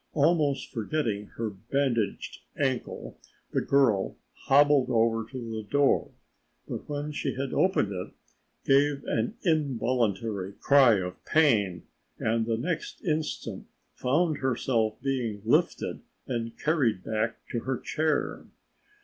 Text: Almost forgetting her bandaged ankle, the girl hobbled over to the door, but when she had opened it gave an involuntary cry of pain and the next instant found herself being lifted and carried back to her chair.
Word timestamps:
Almost 0.15 0.71
forgetting 0.71 1.27
her 1.37 1.51
bandaged 1.51 2.39
ankle, 2.57 3.19
the 3.51 3.61
girl 3.61 4.17
hobbled 4.47 4.89
over 4.89 5.27
to 5.29 5.37
the 5.51 5.61
door, 5.61 6.09
but 6.67 6.89
when 6.89 7.11
she 7.11 7.35
had 7.35 7.53
opened 7.53 7.91
it 7.93 8.11
gave 8.65 9.03
an 9.05 9.35
involuntary 9.43 10.53
cry 10.53 10.95
of 10.95 11.23
pain 11.23 11.83
and 12.17 12.47
the 12.47 12.57
next 12.57 13.03
instant 13.03 13.67
found 13.93 14.37
herself 14.37 14.99
being 15.03 15.43
lifted 15.45 16.01
and 16.25 16.57
carried 16.57 17.03
back 17.03 17.47
to 17.51 17.59
her 17.59 17.77
chair. 17.77 18.47